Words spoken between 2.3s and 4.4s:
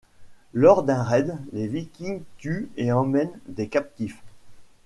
tuent ou emmènent des captifs.